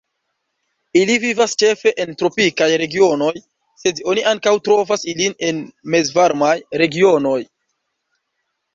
[1.01, 3.29] Ili vivas ĉefe en tropikaj regionoj,
[3.83, 5.63] sed oni ankaŭ trovas ilin en
[5.97, 6.53] mezvarmaj
[6.87, 7.41] regionoj.